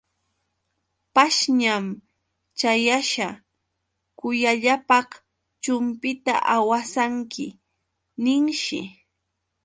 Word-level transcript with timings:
Pashñaman 1.13 1.85
ćhayasa: 2.59 3.27
Kuyayllapaq 4.17 5.09
chumpita 5.63 6.33
awasanki, 6.55 7.47
ninshi. 8.23 8.79